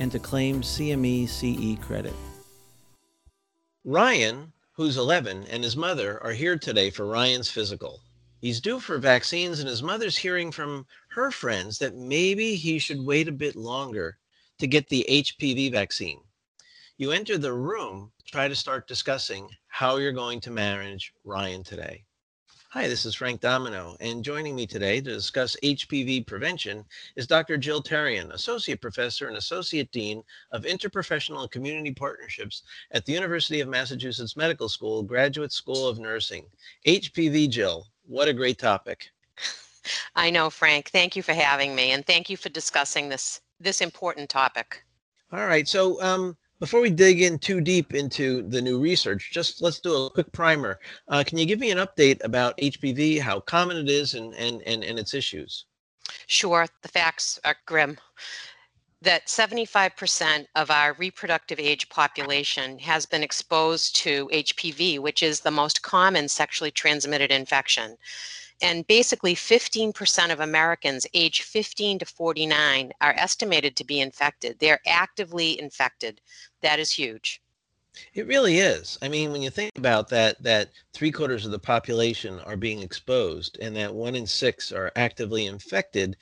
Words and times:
and 0.00 0.10
to 0.10 0.18
claim 0.18 0.62
CME 0.62 1.28
CE 1.28 1.78
credit. 1.84 2.14
Ryan, 3.84 4.50
who's 4.72 4.96
11, 4.96 5.44
and 5.50 5.62
his 5.62 5.76
mother 5.76 6.20
are 6.24 6.32
here 6.32 6.58
today 6.58 6.88
for 6.88 7.04
Ryan's 7.04 7.50
physical. 7.50 8.00
He's 8.40 8.62
due 8.62 8.80
for 8.80 8.96
vaccines, 8.96 9.60
and 9.60 9.68
his 9.68 9.82
mother's 9.82 10.16
hearing 10.16 10.50
from 10.50 10.86
her 11.10 11.30
friends 11.30 11.78
that 11.78 11.96
maybe 11.96 12.54
he 12.54 12.78
should 12.78 13.04
wait 13.04 13.28
a 13.28 13.32
bit 13.32 13.56
longer 13.56 14.16
to 14.58 14.66
get 14.66 14.88
the 14.88 15.04
HPV 15.06 15.70
vaccine. 15.70 16.20
You 16.96 17.12
enter 17.12 17.36
the 17.36 17.52
room, 17.52 18.10
try 18.24 18.48
to 18.48 18.56
start 18.56 18.88
discussing 18.88 19.50
how 19.68 19.98
you're 19.98 20.12
going 20.12 20.40
to 20.40 20.50
manage 20.50 21.12
Ryan 21.24 21.62
today. 21.62 22.04
Hi, 22.72 22.86
this 22.86 23.04
is 23.04 23.16
Frank 23.16 23.40
Domino, 23.40 23.96
and 23.98 24.22
joining 24.22 24.54
me 24.54 24.64
today 24.64 25.00
to 25.00 25.10
discuss 25.10 25.56
HPV 25.60 26.24
prevention 26.24 26.84
is 27.16 27.26
Dr. 27.26 27.56
Jill 27.56 27.82
Terrien, 27.82 28.32
Associate 28.32 28.80
Professor 28.80 29.26
and 29.26 29.36
Associate 29.36 29.90
Dean 29.90 30.22
of 30.52 30.62
Interprofessional 30.62 31.40
and 31.42 31.50
Community 31.50 31.92
Partnerships 31.92 32.62
at 32.92 33.04
the 33.04 33.12
University 33.12 33.58
of 33.58 33.66
Massachusetts 33.66 34.36
Medical 34.36 34.68
School, 34.68 35.02
Graduate 35.02 35.50
School 35.50 35.88
of 35.88 35.98
Nursing. 35.98 36.46
HPV, 36.86 37.50
Jill, 37.50 37.88
what 38.06 38.28
a 38.28 38.32
great 38.32 38.60
topic. 38.60 39.10
I 40.14 40.30
know, 40.30 40.48
Frank. 40.48 40.90
Thank 40.90 41.16
you 41.16 41.24
for 41.24 41.32
having 41.34 41.74
me, 41.74 41.90
and 41.90 42.06
thank 42.06 42.30
you 42.30 42.36
for 42.36 42.50
discussing 42.50 43.08
this 43.08 43.40
this 43.58 43.80
important 43.80 44.30
topic. 44.30 44.84
All 45.32 45.46
right, 45.46 45.66
so 45.66 46.00
um, 46.00 46.36
before 46.60 46.82
we 46.82 46.90
dig 46.90 47.22
in 47.22 47.38
too 47.38 47.60
deep 47.60 47.94
into 47.94 48.42
the 48.42 48.60
new 48.60 48.78
research, 48.78 49.30
just 49.32 49.62
let's 49.62 49.80
do 49.80 49.94
a 49.94 50.10
quick 50.10 50.30
primer. 50.30 50.78
Uh, 51.08 51.24
can 51.26 51.38
you 51.38 51.46
give 51.46 51.58
me 51.58 51.70
an 51.70 51.78
update 51.78 52.22
about 52.22 52.56
HPV, 52.58 53.18
how 53.18 53.40
common 53.40 53.78
it 53.78 53.88
is, 53.88 54.14
and, 54.14 54.34
and, 54.34 54.62
and, 54.66 54.84
and 54.84 54.98
its 54.98 55.14
issues? 55.14 55.64
Sure, 56.26 56.66
the 56.82 56.88
facts 56.88 57.40
are 57.44 57.56
grim. 57.64 57.98
That 59.02 59.26
75% 59.26 60.46
of 60.54 60.70
our 60.70 60.92
reproductive 60.94 61.58
age 61.58 61.88
population 61.88 62.78
has 62.80 63.06
been 63.06 63.22
exposed 63.22 63.96
to 63.96 64.28
HPV, 64.30 64.98
which 64.98 65.22
is 65.22 65.40
the 65.40 65.50
most 65.50 65.80
common 65.80 66.28
sexually 66.28 66.70
transmitted 66.70 67.32
infection. 67.32 67.96
And 68.62 68.86
basically, 68.86 69.34
15% 69.34 70.32
of 70.32 70.40
Americans 70.40 71.06
age 71.14 71.42
15 71.42 72.00
to 72.00 72.04
49 72.06 72.92
are 73.00 73.14
estimated 73.16 73.76
to 73.76 73.84
be 73.84 74.00
infected. 74.00 74.58
They're 74.58 74.80
actively 74.86 75.58
infected. 75.58 76.20
That 76.60 76.78
is 76.78 76.90
huge. 76.90 77.40
It 78.14 78.26
really 78.26 78.58
is. 78.58 78.98
I 79.02 79.08
mean, 79.08 79.32
when 79.32 79.42
you 79.42 79.50
think 79.50 79.76
about 79.76 80.08
that, 80.10 80.40
that 80.42 80.70
three 80.92 81.10
quarters 81.10 81.44
of 81.44 81.50
the 81.50 81.58
population 81.58 82.38
are 82.40 82.56
being 82.56 82.82
exposed 82.82 83.58
and 83.60 83.74
that 83.76 83.92
one 83.92 84.14
in 84.14 84.26
six 84.26 84.70
are 84.70 84.92
actively 84.94 85.46
infected 85.46 86.16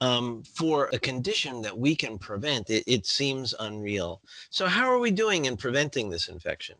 um, 0.00 0.42
for 0.42 0.90
a 0.92 0.98
condition 0.98 1.62
that 1.62 1.76
we 1.76 1.96
can 1.96 2.18
prevent, 2.18 2.68
it, 2.68 2.84
it 2.86 3.06
seems 3.06 3.54
unreal. 3.58 4.20
So, 4.50 4.66
how 4.66 4.86
are 4.86 4.98
we 4.98 5.10
doing 5.10 5.46
in 5.46 5.56
preventing 5.56 6.10
this 6.10 6.28
infection? 6.28 6.76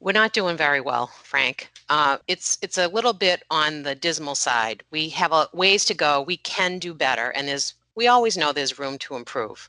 We're 0.00 0.12
not 0.12 0.32
doing 0.32 0.56
very 0.56 0.80
well, 0.80 1.08
Frank. 1.22 1.70
Uh, 1.90 2.18
it's 2.26 2.58
it's 2.62 2.78
a 2.78 2.88
little 2.88 3.12
bit 3.12 3.42
on 3.50 3.82
the 3.82 3.94
dismal 3.94 4.34
side. 4.34 4.82
We 4.90 5.10
have 5.10 5.32
a 5.32 5.48
ways 5.52 5.84
to 5.86 5.94
go. 5.94 6.22
We 6.22 6.38
can 6.38 6.78
do 6.78 6.94
better, 6.94 7.30
and 7.30 7.46
there's 7.46 7.74
we 7.94 8.08
always 8.08 8.36
know 8.36 8.52
there's 8.52 8.78
room 8.78 8.96
to 8.98 9.16
improve. 9.16 9.68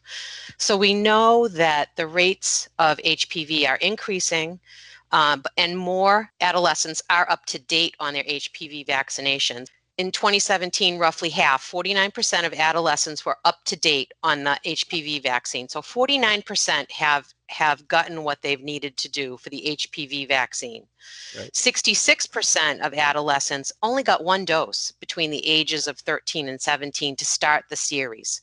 So 0.57 0.77
we 0.77 0.93
know 0.93 1.49
that 1.49 1.89
the 1.97 2.07
rates 2.07 2.69
of 2.79 2.97
HPV 2.99 3.67
are 3.67 3.77
increasing. 3.77 4.59
Um, 5.13 5.43
and 5.57 5.77
more 5.77 6.31
adolescents 6.39 7.01
are 7.09 7.29
up 7.29 7.45
to 7.47 7.59
date 7.59 7.95
on 7.99 8.13
their 8.13 8.23
HPV 8.23 8.87
vaccinations 8.87 9.67
in 10.01 10.11
2017, 10.11 10.97
roughly 10.97 11.29
half, 11.29 11.69
49% 11.69 12.45
of 12.45 12.53
adolescents 12.53 13.23
were 13.23 13.37
up 13.45 13.63
to 13.65 13.75
date 13.75 14.11
on 14.23 14.43
the 14.43 14.57
HPV 14.65 15.21
vaccine. 15.21 15.69
So 15.69 15.81
49% 15.81 16.91
have 16.91 17.31
have 17.51 17.87
gotten 17.87 18.23
what 18.23 18.41
they've 18.41 18.63
needed 18.63 18.97
to 18.97 19.09
do 19.09 19.37
for 19.37 19.49
the 19.49 19.77
HPV 19.77 20.27
vaccine. 20.27 20.87
Right. 21.37 21.51
66% 21.51 22.79
of 22.79 22.93
adolescents 22.93 23.71
only 23.83 24.03
got 24.03 24.23
one 24.23 24.45
dose 24.45 24.91
between 24.99 25.31
the 25.31 25.45
ages 25.45 25.87
of 25.87 25.99
13 25.99 26.47
and 26.47 26.61
17 26.61 27.15
to 27.17 27.25
start 27.25 27.65
the 27.69 27.75
series. 27.75 28.41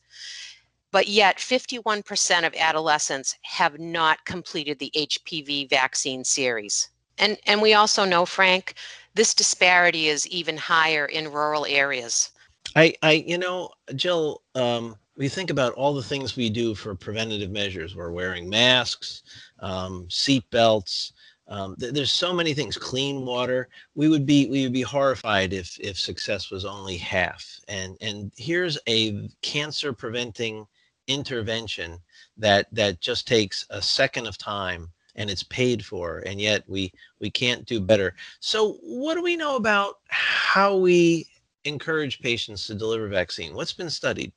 But 0.91 1.09
yet, 1.09 1.39
51% 1.39 2.47
of 2.47 2.55
adolescents 2.55 3.37
have 3.43 3.79
not 3.79 4.25
completed 4.25 4.79
the 4.79 4.93
HPV 4.95 5.69
vaccine 5.69 6.25
series. 6.25 6.89
And, 7.19 7.39
and 7.47 7.61
we 7.61 7.75
also 7.75 8.05
know, 8.05 8.25
Frank, 8.25 8.75
this 9.15 9.35
disparity 9.35 10.09
is 10.09 10.27
even 10.29 10.57
higher 10.57 11.07
in 11.07 11.33
rural 11.33 11.67
areas. 11.67 12.31
I, 12.77 12.95
I 13.03 13.13
you 13.13 13.39
know, 13.39 13.71
Jill, 13.95 14.43
um, 14.55 14.97
we 15.19 15.29
think 15.29 15.51
about 15.51 15.75
all 15.75 15.93
the 15.93 16.03
things 16.03 16.37
we 16.37 16.49
do 16.49 16.77
for 16.77 16.95
preventative 16.95 17.51
measures. 17.51 17.97
We're 17.97 18.12
wearing 18.12 18.49
masks, 18.49 19.25
um, 19.59 20.09
seat 20.09 20.45
belts. 20.51 21.12
Um, 21.49 21.75
th- 21.77 21.93
there's 21.93 22.12
so 22.12 22.33
many 22.33 22.55
things. 22.55 22.79
Clean 22.79 23.27
water. 23.27 23.69
We 23.97 24.09
would 24.09 24.25
be 24.25 24.47
we 24.49 24.62
would 24.62 24.73
be 24.73 24.83
horrified 24.83 25.53
if 25.53 25.78
if 25.81 25.99
success 25.99 26.51
was 26.51 26.65
only 26.65 26.97
half. 26.97 27.45
And 27.67 27.97
and 28.01 28.31
here's 28.37 28.78
a 28.89 29.28
cancer 29.43 29.93
preventing 29.93 30.67
intervention 31.09 31.99
that 32.37 32.69
that 32.71 33.01
just 33.01 33.27
takes 33.27 33.67
a 33.71 33.83
second 33.83 34.28
of 34.28 34.39
time 34.39 34.89
and 35.17 35.31
it's 35.31 35.43
paid 35.43 35.84
for 35.84 36.23
and 36.27 36.41
yet 36.41 36.62
we 36.69 36.93
we 37.19 37.31
can't 37.31 37.65
do 37.65 37.81
better 37.81 38.15
so 38.41 38.75
what 38.83 39.15
do 39.15 39.23
we 39.23 39.34
know 39.34 39.57
about 39.57 39.95
how 40.09 40.77
we 40.77 41.27
encourage 41.65 42.21
patients 42.21 42.67
to 42.67 42.75
deliver 42.75 43.09
vaccine 43.09 43.55
what's 43.55 43.73
been 43.73 43.89
studied 43.89 44.33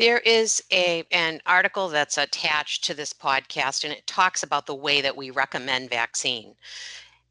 there 0.00 0.20
is 0.20 0.62
a 0.72 1.04
an 1.10 1.42
article 1.44 1.88
that's 1.88 2.16
attached 2.16 2.82
to 2.82 2.94
this 2.94 3.12
podcast 3.12 3.84
and 3.84 3.92
it 3.92 4.06
talks 4.06 4.42
about 4.42 4.64
the 4.64 4.74
way 4.74 5.02
that 5.02 5.14
we 5.14 5.30
recommend 5.30 5.90
vaccine. 5.90 6.54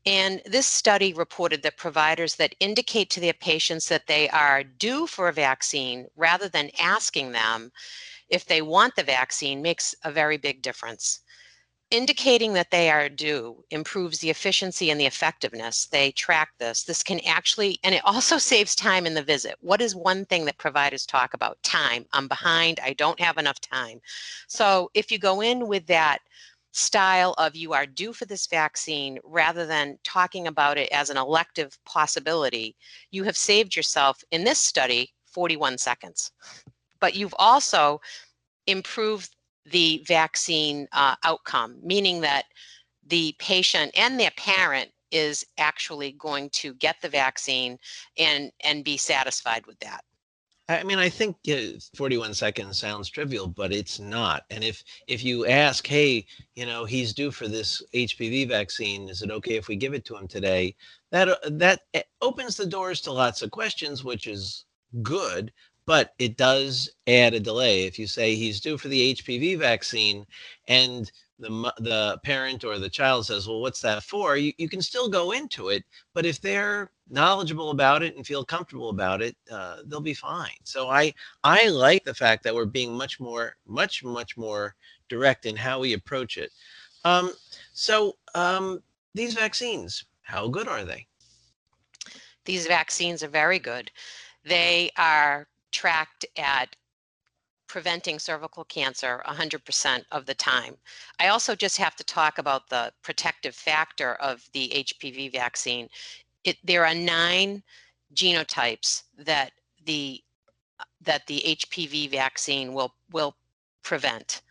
And 0.06 0.40
this 0.46 0.68
study 0.68 1.12
reported 1.12 1.64
that 1.64 1.78
providers 1.78 2.36
that 2.36 2.54
indicate 2.60 3.10
to 3.10 3.20
their 3.20 3.34
patients 3.34 3.90
that 3.90 4.06
they 4.06 4.30
are 4.30 4.64
due 4.64 5.08
for 5.08 5.28
a 5.28 5.34
vaccine 5.34 6.06
rather 6.16 6.48
than 6.48 6.70
asking 6.80 7.32
them 7.32 7.72
if 8.30 8.46
they 8.46 8.62
want 8.62 8.96
the 8.96 9.04
vaccine 9.04 9.64
makes 9.64 9.96
a 10.04 10.12
very 10.12 10.38
big 10.38 10.62
difference 10.62 11.22
indicating 11.92 12.54
that 12.54 12.72
they 12.72 12.90
are 12.90 13.10
due 13.10 13.64
improves 13.72 14.20
the 14.20 14.30
efficiency 14.30 14.92
and 14.92 15.00
the 15.00 15.06
effectiveness. 15.06 15.88
They 15.88 16.12
track 16.12 16.50
this. 16.60 16.84
This 16.84 17.02
can 17.02 17.20
actually, 17.26 17.80
and 17.84 17.96
it 17.96 18.02
also 18.06 18.38
saves 18.52 18.76
time 18.76 19.06
in 19.06 19.14
the 19.14 19.24
visit. 19.24 19.56
What 19.62 19.82
is 19.82 19.96
one 19.96 20.26
thing 20.26 20.46
that 20.46 20.58
providers 20.58 21.06
talk 21.06 21.34
about? 21.34 21.62
Time. 21.64 22.06
I'm 22.14 22.28
behind. 22.28 22.80
I 22.84 22.94
don't 22.94 23.20
have 23.20 23.38
enough 23.38 23.60
time. 23.60 24.00
So 24.48 24.92
if 24.94 25.12
you 25.12 25.18
go 25.20 25.42
in 25.42 25.68
with 25.68 25.86
that 25.88 26.20
style 26.72 27.34
of 27.40 27.56
you 27.56 27.74
are 27.74 27.88
due 27.88 28.14
for 28.14 28.26
this 28.26 28.46
vaccine 28.46 29.18
rather 29.24 29.66
than 29.66 29.98
talking 30.04 30.48
about 30.48 30.78
it 30.78 30.90
as 30.92 31.10
an 31.10 31.18
elective 31.18 31.78
possibility, 31.86 32.76
you 33.10 33.24
have 33.24 33.36
saved 33.36 33.76
yourself 33.76 34.24
in 34.32 34.44
this 34.44 34.60
study 34.60 35.12
41 35.26 35.80
seconds. 35.80 36.32
But 37.00 37.16
you've 37.16 37.36
also 37.40 38.02
improved 38.68 39.36
the 39.66 40.04
vaccine 40.08 40.88
uh, 40.94 41.16
outcome, 41.24 41.78
meaning 41.84 42.22
that 42.22 42.46
the 43.08 43.36
patient 43.40 43.92
and 43.98 44.20
their 44.20 44.32
parent 44.32 44.92
is 45.12 45.46
actually 45.58 46.12
going 46.14 46.50
to 46.52 46.74
get 46.76 46.96
the 47.02 47.10
vaccine 47.10 47.78
and 48.18 48.52
and 48.64 48.84
be 48.84 48.98
satisfied 48.98 49.66
with 49.66 49.80
that. 49.80 50.04
I 50.70 50.84
mean, 50.84 51.00
I 51.00 51.10
think 51.10 51.36
uh, 51.52 51.80
41 51.96 52.36
seconds 52.36 52.78
sounds 52.78 53.10
trivial, 53.10 53.48
but 53.48 53.74
it's 53.74 54.00
not. 54.00 54.44
And 54.52 54.64
if 54.64 54.84
if 55.08 55.24
you 55.24 55.48
ask, 55.48 55.88
hey, 55.88 56.28
you 56.54 56.68
know, 56.68 56.86
he's 56.86 57.12
due 57.12 57.32
for 57.32 57.48
this 57.48 57.82
HPV 57.94 58.48
vaccine, 58.48 59.10
is 59.10 59.24
it 59.24 59.32
okay 59.32 59.56
if 59.56 59.68
we 59.68 59.76
give 59.76 59.96
it 59.96 60.06
to 60.06 60.16
him 60.16 60.28
today? 60.28 60.76
That 61.10 61.30
uh, 61.30 61.38
that 61.44 61.82
eh, 61.96 62.04
opens 62.22 62.56
the 62.56 62.68
doors 62.68 63.02
to 63.02 63.12
lots 63.12 63.42
of 63.42 63.50
questions, 63.50 64.04
which 64.04 64.28
is 64.28 64.66
good 65.02 65.52
but 65.90 66.14
it 66.20 66.38
does 66.38 66.88
add 67.08 67.34
a 67.34 67.40
delay. 67.40 67.86
If 67.88 67.98
you 67.98 68.06
say 68.06 68.36
he's 68.36 68.62
due 68.62 68.78
for 68.78 68.90
the 68.90 69.16
HPV 69.16 69.58
vaccine 69.58 70.24
and 70.68 71.12
the 71.40 71.50
the 71.80 72.20
parent 72.24 72.64
or 72.64 72.78
the 72.78 72.92
child 72.92 73.26
says, 73.26 73.48
"Well, 73.48 73.62
what's 73.62 73.82
that 73.82 74.04
for?" 74.04 74.38
You, 74.38 74.54
you 74.60 74.70
can 74.70 74.84
still 74.84 75.10
go 75.10 75.32
into 75.32 75.70
it, 75.70 75.84
but 76.14 76.28
if 76.28 76.40
they're 76.40 76.92
knowledgeable 77.10 77.72
about 77.72 78.04
it 78.04 78.16
and 78.16 78.28
feel 78.28 78.46
comfortable 78.46 78.90
about 78.90 79.24
it, 79.24 79.36
uh, 79.52 79.78
they'll 79.88 80.00
be 80.00 80.14
fine. 80.14 80.60
So 80.64 80.90
I 80.90 81.12
I 81.44 81.70
like 81.70 82.04
the 82.04 82.14
fact 82.14 82.44
that 82.44 82.54
we're 82.54 82.66
being 82.66 82.94
much 82.96 83.20
more 83.20 83.56
much 83.66 84.04
much 84.04 84.38
more 84.38 84.76
direct 85.08 85.48
in 85.48 85.56
how 85.56 85.80
we 85.80 85.94
approach 85.94 86.38
it. 86.38 86.52
Um, 87.04 87.32
so 87.74 88.16
um, 88.36 88.84
these 89.16 89.34
vaccines, 89.34 90.06
how 90.22 90.50
good 90.50 90.68
are 90.68 90.86
they? 90.86 91.08
These 92.46 92.68
vaccines 92.68 93.24
are 93.24 93.28
very 93.28 93.58
good. 93.58 93.90
They 94.46 94.92
are 94.96 95.49
tracked 95.72 96.26
at 96.38 96.76
preventing 97.68 98.18
cervical 98.20 98.64
cancer 98.66 99.22
100% 99.28 100.04
of 100.12 100.26
the 100.26 100.34
time. 100.34 100.76
I 101.20 101.28
also 101.28 101.56
just 101.56 101.78
have 101.78 101.96
to 101.98 102.04
talk 102.04 102.40
about 102.40 102.68
the 102.68 102.92
protective 103.04 103.56
factor 103.56 104.16
of 104.16 104.50
the 104.54 104.70
HPV 104.70 105.32
vaccine. 105.32 105.88
It, 106.44 106.58
there 106.64 106.86
are 106.86 106.96
nine 106.96 107.64
genotypes 108.14 109.04
that 109.18 109.52
the 109.86 110.22
that 111.02 111.28
the 111.28 111.42
HPV 111.46 112.10
vaccine 112.10 112.74
will 112.74 112.94
will 113.12 113.36
prevent. 113.84 114.42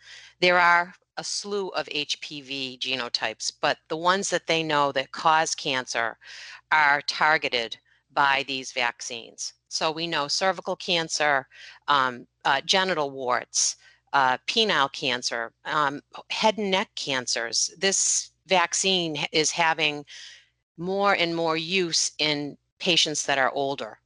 There 0.41 0.59
are 0.59 0.94
a 1.17 1.25
slew 1.25 1.69
of 1.71 1.87
HPV 1.87 2.79
genotypes, 2.79 3.53
but 3.61 3.79
the 3.88 3.97
ones 3.97 4.31
that 4.31 4.47
they 4.47 4.62
know 4.62 4.93
that 4.93 5.11
cause 5.11 5.55
cancer 5.55 6.17
are 6.71 7.03
targeted 7.03 7.76
by 8.12 8.44
these 8.47 8.73
vaccines. 8.73 9.55
So 9.69 9.93
we 9.93 10.06
know 10.06 10.29
cervical 10.29 10.76
cancer, 10.76 11.47
um, 11.87 12.26
uh, 12.44 12.61
genital 12.62 13.11
warts, 13.11 13.76
uh, 14.12 14.38
penile 14.47 14.91
cancer, 14.93 15.53
um, 15.65 16.00
head 16.31 16.59
and 16.59 16.70
neck 16.70 16.88
cancers. 16.94 17.70
This 17.79 18.31
vaccine 18.47 19.25
is 19.32 19.50
having 19.50 20.05
more 20.79 21.15
and 21.15 21.35
more 21.37 21.56
use 21.56 22.12
in 22.19 22.56
patients 22.79 23.26
that 23.26 23.38
are 23.38 23.53
older. 23.53 23.99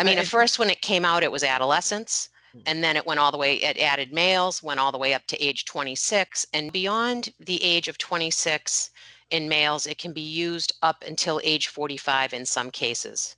I 0.00 0.04
mean, 0.04 0.18
at 0.18 0.26
first 0.26 0.58
when 0.58 0.70
it 0.70 0.80
came 0.80 1.04
out, 1.04 1.24
it 1.24 1.32
was 1.32 1.42
adolescents, 1.42 2.28
hmm. 2.52 2.60
and 2.66 2.84
then 2.84 2.96
it 2.96 3.04
went 3.04 3.18
all 3.18 3.32
the 3.32 3.38
way, 3.38 3.56
it 3.56 3.78
added 3.78 4.12
males, 4.12 4.62
went 4.62 4.78
all 4.78 4.92
the 4.92 4.98
way 4.98 5.12
up 5.12 5.26
to 5.26 5.44
age 5.44 5.64
26. 5.64 6.46
And 6.52 6.72
beyond 6.72 7.30
the 7.40 7.62
age 7.62 7.88
of 7.88 7.98
26 7.98 8.90
in 9.30 9.48
males, 9.48 9.86
it 9.86 9.98
can 9.98 10.12
be 10.12 10.20
used 10.20 10.72
up 10.82 11.02
until 11.06 11.40
age 11.42 11.66
45 11.66 12.32
in 12.32 12.46
some 12.46 12.70
cases. 12.70 13.36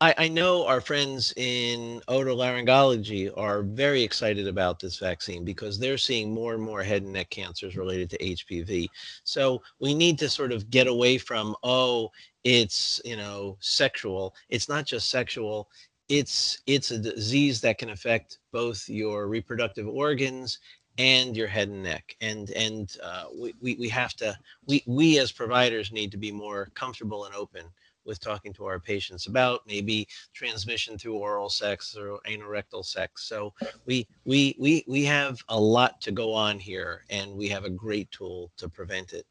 I, 0.00 0.14
I 0.16 0.28
know 0.28 0.64
our 0.64 0.80
friends 0.80 1.32
in 1.36 2.00
otolaryngology 2.08 3.32
are 3.36 3.62
very 3.62 4.02
excited 4.02 4.46
about 4.46 4.78
this 4.78 4.98
vaccine 4.98 5.44
because 5.44 5.78
they're 5.78 5.98
seeing 5.98 6.32
more 6.32 6.54
and 6.54 6.62
more 6.62 6.84
head 6.84 7.02
and 7.02 7.12
neck 7.12 7.30
cancers 7.30 7.76
related 7.76 8.08
to 8.10 8.18
HPV. 8.18 8.88
So 9.24 9.60
we 9.80 9.94
need 9.94 10.16
to 10.20 10.28
sort 10.28 10.52
of 10.52 10.70
get 10.70 10.86
away 10.86 11.18
from, 11.18 11.56
oh, 11.64 12.10
it's, 12.44 13.00
you 13.04 13.16
know, 13.16 13.56
sexual. 13.60 14.36
It's 14.48 14.68
not 14.68 14.86
just 14.86 15.10
sexual. 15.10 15.68
It's 16.08 16.62
it's 16.66 16.92
a 16.92 16.98
disease 16.98 17.60
that 17.62 17.78
can 17.78 17.90
affect 17.90 18.38
both 18.52 18.88
your 18.88 19.26
reproductive 19.26 19.88
organs 19.88 20.60
and 20.96 21.36
your 21.36 21.48
head 21.48 21.68
and 21.68 21.82
neck 21.82 22.16
and 22.20 22.50
and 22.50 22.96
uh, 23.02 23.24
we, 23.38 23.54
we, 23.60 23.76
we 23.76 23.88
have 23.88 24.14
to 24.14 24.36
we 24.66 24.82
we 24.86 25.18
as 25.18 25.30
providers 25.32 25.92
need 25.92 26.10
to 26.10 26.16
be 26.16 26.32
more 26.32 26.70
comfortable 26.74 27.26
and 27.26 27.34
open 27.34 27.62
with 28.08 28.18
talking 28.18 28.52
to 28.54 28.64
our 28.64 28.80
patients 28.80 29.26
about 29.26 29.60
maybe 29.66 30.08
transmission 30.32 30.98
through 30.98 31.14
oral 31.14 31.50
sex 31.50 31.94
or 31.94 32.18
anorectal 32.26 32.84
sex. 32.84 33.28
So 33.28 33.52
we 33.86 34.08
we 34.24 34.56
we 34.58 34.82
we 34.88 35.04
have 35.04 35.38
a 35.50 35.60
lot 35.60 36.00
to 36.00 36.10
go 36.10 36.32
on 36.32 36.58
here, 36.58 37.04
and 37.10 37.36
we 37.36 37.48
have 37.48 37.64
a 37.64 37.70
great 37.70 38.10
tool 38.10 38.50
to 38.56 38.68
prevent 38.68 39.12
it. 39.12 39.26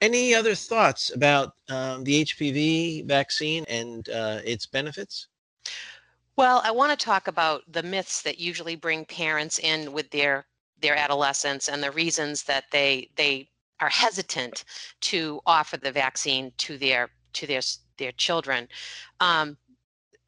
Any 0.00 0.34
other 0.34 0.54
thoughts 0.54 1.14
about 1.14 1.54
um, 1.68 2.04
the 2.04 2.24
HPV 2.24 3.06
vaccine 3.06 3.64
and 3.68 4.08
uh, 4.10 4.40
its 4.44 4.66
benefits? 4.66 5.28
Well, 6.36 6.60
I 6.64 6.70
want 6.70 6.96
to 6.96 7.04
talk 7.04 7.26
about 7.26 7.62
the 7.72 7.82
myths 7.82 8.22
that 8.22 8.38
usually 8.38 8.76
bring 8.76 9.04
parents 9.04 9.58
in 9.58 9.92
with 9.92 10.10
their 10.10 10.46
their 10.80 10.96
adolescents 10.96 11.68
and 11.68 11.82
the 11.82 11.90
reasons 11.90 12.42
that 12.44 12.64
they 12.70 13.10
they 13.16 13.48
are 13.80 13.88
hesitant 13.88 14.64
to 15.00 15.40
offer 15.46 15.76
the 15.76 15.92
vaccine 15.92 16.52
to 16.58 16.76
their 16.78 17.10
to 17.38 17.46
their 17.46 17.62
their 17.98 18.12
children. 18.12 18.68
Um, 19.20 19.56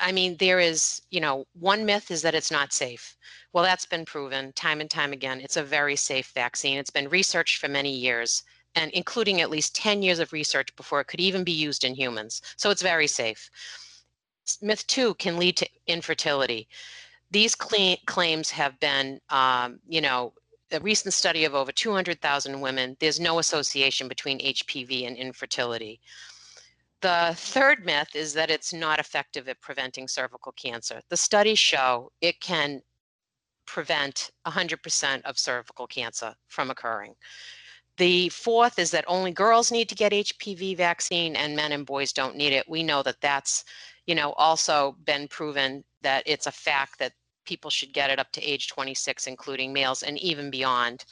I 0.01 0.13
mean, 0.13 0.37
there 0.39 0.61
is, 0.61 1.03
you 1.11 1.21
know, 1.21 1.45
one 1.53 1.85
myth 1.85 2.11
is 2.11 2.23
that 2.23 2.35
it's 2.35 2.51
not 2.51 2.73
safe. 2.73 3.17
Well, 3.53 3.65
that's 3.65 3.85
been 3.85 4.07
proven 4.07 4.53
time 4.55 4.81
and 4.81 4.91
time 4.91 5.13
again. 5.13 5.41
It's 5.41 5.59
a 5.59 5.63
very 5.63 5.97
safe 5.97 6.33
vaccine. 6.35 6.79
It's 6.79 6.91
been 6.91 7.09
researched 7.09 7.59
for 7.59 7.69
many 7.69 7.93
years, 7.93 8.43
and 8.75 8.91
including 8.93 9.41
at 9.41 9.51
least 9.51 9.77
10 9.77 10.03
years 10.03 10.19
of 10.19 10.33
research 10.33 10.75
before 10.77 11.01
it 11.01 11.07
could 11.07 11.21
even 11.21 11.45
be 11.45 11.53
used 11.53 11.85
in 11.85 11.95
humans. 11.95 12.41
So 12.57 12.71
it's 12.71 12.83
very 12.83 13.07
safe. 13.07 13.51
Myth 14.63 14.87
two 14.87 15.15
can 15.15 15.37
lead 15.37 15.57
to 15.59 15.69
infertility. 15.87 16.67
These 17.31 17.55
claims 17.55 18.51
have 18.51 18.81
been, 18.81 19.21
um, 19.29 19.81
you 19.87 20.01
know, 20.01 20.33
a 20.73 20.81
recent 20.81 21.15
study 21.15 21.45
of 21.45 21.55
over 21.55 21.73
200,000 21.73 22.61
women, 22.61 22.97
there's 23.01 23.21
no 23.21 23.39
association 23.39 24.09
between 24.09 24.39
HPV 24.39 25.07
and 25.07 25.17
infertility. 25.17 26.01
The 27.03 27.33
third 27.37 27.85
myth 27.85 28.15
is 28.15 28.35
that 28.35 28.51
it's 28.51 28.73
not 28.73 28.99
effective 28.99 29.49
at 29.49 29.61
preventing 29.61 30.07
cervical 30.07 30.53
cancer. 30.53 31.01
The 31.09 31.17
studies 31.17 31.59
show 31.59 32.13
it 32.21 32.41
can 32.41 32.83
prevent 33.67 34.31
100% 34.47 35.23
of 35.23 35.39
cervical 35.39 35.87
cancer 35.87 36.35
from 36.49 36.71
occurring. 36.71 37.15
The 37.97 38.29
fourth 38.31 38.79
is 38.79 38.91
that 38.91 39.05
only 39.07 39.31
girls 39.31 39.71
need 39.71 39.89
to 39.89 39.95
get 39.95 40.13
HPV 40.13 40.77
vaccine 40.77 41.37
and 41.37 41.57
men 41.57 41.73
and 41.73 41.87
boys 41.87 42.13
don't 42.13 42.37
need 42.37 42.53
it. 42.53 42.69
We 42.69 42.83
know 42.83 43.03
that 43.03 43.21
that's, 43.21 43.65
you 44.07 44.15
know, 44.15 44.33
also 44.33 44.97
been 45.05 45.29
proven 45.29 45.85
that 46.03 46.23
it's 46.27 46.47
a 46.47 46.53
fact 46.53 46.99
that 46.99 47.13
people 47.47 47.71
should 47.71 47.93
get 47.93 48.11
it 48.11 48.19
up 48.19 48.33
to 48.33 48.43
age 48.43 48.69
26, 48.69 49.27
including 49.27 49.73
males 49.73 50.03
and 50.03 50.19
even 50.19 50.51
beyond 50.51 51.05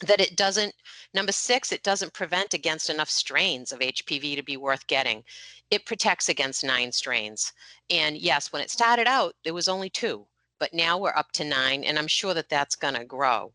that 0.00 0.20
it 0.20 0.36
doesn't 0.36 0.74
number 1.14 1.32
six 1.32 1.72
it 1.72 1.82
doesn't 1.82 2.12
prevent 2.12 2.54
against 2.54 2.90
enough 2.90 3.10
strains 3.10 3.72
of 3.72 3.80
hpv 3.80 4.36
to 4.36 4.42
be 4.42 4.56
worth 4.56 4.86
getting. 4.86 5.24
It 5.70 5.86
protects 5.86 6.28
against 6.28 6.64
nine 6.64 6.92
strains. 6.92 7.52
And 7.90 8.16
yes 8.16 8.52
when 8.52 8.62
it 8.62 8.70
started 8.70 9.06
out 9.06 9.34
there 9.44 9.54
was 9.54 9.68
only 9.68 9.90
two 9.90 10.26
but 10.58 10.74
now 10.74 10.98
we're 10.98 11.16
up 11.16 11.32
to 11.32 11.44
nine 11.44 11.84
and 11.84 11.98
i'm 11.98 12.08
sure 12.08 12.34
that 12.34 12.48
that's 12.48 12.76
going 12.76 12.94
to 12.94 13.04
grow. 13.04 13.52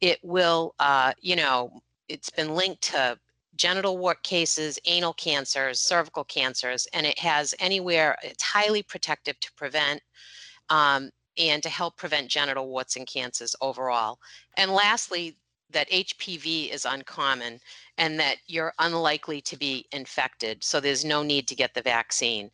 It 0.00 0.18
will 0.22 0.74
uh, 0.78 1.12
you 1.20 1.36
know 1.36 1.80
it's 2.08 2.30
been 2.30 2.54
linked 2.54 2.82
to 2.82 3.18
genital 3.56 3.96
wart 3.96 4.22
cases 4.22 4.78
anal 4.86 5.14
cancers 5.14 5.80
cervical 5.80 6.24
cancers 6.24 6.86
and 6.92 7.06
it 7.06 7.18
has 7.18 7.54
anywhere 7.58 8.16
it's 8.22 8.42
highly 8.42 8.82
protective 8.82 9.40
to 9.40 9.50
prevent 9.54 10.02
um, 10.68 11.10
and 11.38 11.62
to 11.62 11.68
help 11.68 11.96
prevent 11.96 12.28
genital 12.28 12.68
warts 12.68 12.96
and 12.96 13.06
cancers 13.06 13.54
overall. 13.60 14.18
And 14.56 14.72
lastly 14.72 15.36
that 15.70 15.90
HPV 15.90 16.72
is 16.72 16.84
uncommon 16.84 17.60
and 17.98 18.18
that 18.20 18.36
you're 18.46 18.72
unlikely 18.78 19.40
to 19.42 19.56
be 19.56 19.86
infected. 19.92 20.62
So 20.62 20.80
there's 20.80 21.04
no 21.04 21.22
need 21.22 21.48
to 21.48 21.54
get 21.54 21.74
the 21.74 21.82
vaccine. 21.82 22.50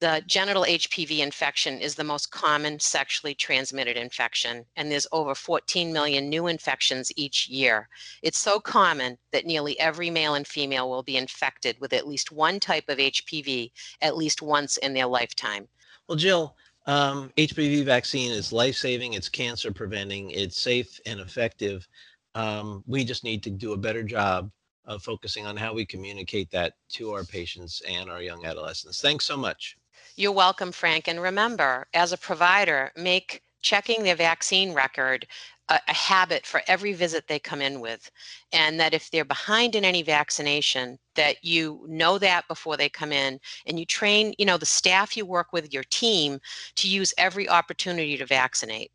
The 0.00 0.22
genital 0.26 0.62
HPV 0.62 1.18
infection 1.18 1.80
is 1.80 1.96
the 1.96 2.04
most 2.04 2.30
common 2.30 2.78
sexually 2.78 3.34
transmitted 3.34 3.96
infection, 3.96 4.64
and 4.76 4.92
there's 4.92 5.08
over 5.10 5.34
14 5.34 5.92
million 5.92 6.28
new 6.28 6.46
infections 6.46 7.10
each 7.16 7.48
year. 7.48 7.88
It's 8.22 8.38
so 8.38 8.60
common 8.60 9.18
that 9.32 9.44
nearly 9.44 9.78
every 9.80 10.08
male 10.08 10.34
and 10.34 10.46
female 10.46 10.88
will 10.88 11.02
be 11.02 11.16
infected 11.16 11.80
with 11.80 11.92
at 11.92 12.06
least 12.06 12.30
one 12.30 12.60
type 12.60 12.88
of 12.88 12.98
HPV 12.98 13.72
at 14.00 14.16
least 14.16 14.40
once 14.40 14.76
in 14.76 14.94
their 14.94 15.06
lifetime. 15.06 15.66
Well, 16.08 16.16
Jill, 16.16 16.54
um, 16.86 17.32
HPV 17.36 17.84
vaccine 17.84 18.30
is 18.30 18.52
life 18.52 18.76
saving, 18.76 19.14
it's 19.14 19.28
cancer 19.28 19.72
preventing, 19.72 20.30
it's 20.30 20.60
safe 20.60 21.00
and 21.06 21.18
effective. 21.18 21.88
Um, 22.34 22.84
we 22.86 23.04
just 23.04 23.24
need 23.24 23.42
to 23.44 23.50
do 23.50 23.72
a 23.72 23.76
better 23.76 24.02
job 24.02 24.50
of 24.84 25.02
focusing 25.02 25.46
on 25.46 25.56
how 25.56 25.74
we 25.74 25.84
communicate 25.84 26.50
that 26.50 26.74
to 26.88 27.12
our 27.12 27.24
patients 27.24 27.82
and 27.86 28.10
our 28.10 28.22
young 28.22 28.44
adolescents. 28.44 29.00
Thanks 29.00 29.24
so 29.24 29.36
much. 29.36 29.76
You're 30.16 30.32
welcome, 30.32 30.72
Frank. 30.72 31.08
And 31.08 31.20
remember, 31.20 31.86
as 31.94 32.12
a 32.12 32.16
provider, 32.16 32.90
make 32.96 33.42
checking 33.60 34.02
their 34.02 34.16
vaccine 34.16 34.72
record 34.72 35.26
a, 35.68 35.78
a, 35.86 35.92
habit 35.92 36.46
for 36.46 36.62
every 36.66 36.92
visit 36.92 37.26
they 37.26 37.38
come 37.38 37.60
in 37.60 37.80
with. 37.80 38.10
And 38.52 38.80
that 38.80 38.94
if 38.94 39.10
they're 39.10 39.24
behind 39.24 39.74
in 39.74 39.84
any 39.84 40.02
vaccination, 40.02 40.98
that 41.14 41.44
you 41.44 41.84
know 41.88 42.18
that 42.18 42.48
before 42.48 42.76
they 42.76 42.88
come 42.88 43.12
in 43.12 43.38
and 43.66 43.78
you 43.78 43.84
train, 43.84 44.34
you 44.38 44.46
know, 44.46 44.56
the 44.56 44.66
staff 44.66 45.16
you 45.16 45.26
work 45.26 45.52
with, 45.52 45.72
your 45.72 45.84
team, 45.84 46.40
to 46.76 46.88
use 46.88 47.12
every 47.18 47.48
opportunity 47.48 48.16
to 48.16 48.26
vaccinate. 48.26 48.90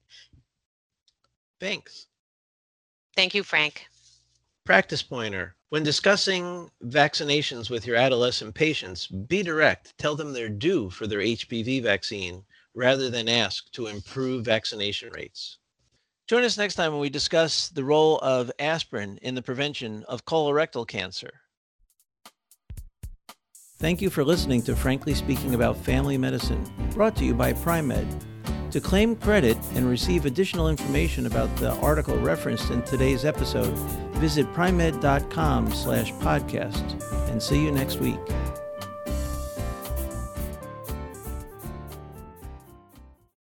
Thanks. 1.60 2.08
Thank 3.16 3.34
you, 3.34 3.44
Frank. 3.44 3.88
Practice 4.66 5.04
pointer. 5.04 5.56
When 5.70 5.84
discussing 5.84 6.70
vaccinations 6.86 7.70
with 7.70 7.86
your 7.86 7.96
adolescent 7.96 8.54
patients, 8.54 9.08
be 9.08 9.44
direct. 9.44 9.98
Tell 9.98 10.16
them 10.16 10.34
they're 10.34 10.50
due 10.50 10.90
for 10.90 11.08
their 11.08 11.20
HPV 11.20 11.82
vaccine 11.84 12.44
rather 12.76 13.10
than 13.10 13.28
ask 13.28 13.72
to 13.72 13.88
improve 13.88 14.46
vaccination 14.46 15.12
rates. 15.14 15.58
Join 16.28 16.44
us 16.44 16.58
next 16.58 16.76
time 16.76 16.92
when 16.92 17.02
we 17.02 17.10
discuss 17.10 17.70
the 17.70 17.84
role 17.84 18.20
of 18.20 18.52
aspirin 18.58 19.20
in 19.22 19.36
the 19.36 19.42
prevention 19.42 20.04
of 20.08 20.26
colorectal 20.26 20.88
cancer. 20.88 21.42
Thank 23.78 24.02
you 24.02 24.10
for 24.10 24.24
listening 24.24 24.62
to 24.64 24.76
Frankly 24.76 25.14
Speaking 25.14 25.56
About 25.56 25.76
Family 25.76 26.18
Medicine, 26.18 26.64
brought 26.92 27.16
to 27.18 27.26
you 27.26 27.34
by 27.34 27.52
Pri-Med. 27.52 28.08
To 28.74 28.82
claim 28.82 29.16
credit 29.16 29.56
and 29.76 29.88
receive 29.88 30.26
additional 30.26 30.68
information 30.68 31.28
about 31.28 31.56
the 31.58 31.74
article 31.74 32.18
referenced 32.18 32.72
in 32.72 32.82
today's 32.82 33.24
episode, 33.24 33.72
visit 34.18 34.52
pri-med.com 34.52 35.72
slash 35.72 36.12
podcast 36.14 37.00
and 37.30 37.40
see 37.40 37.64
you 37.64 37.72
next 37.72 37.98
week. 37.98 38.18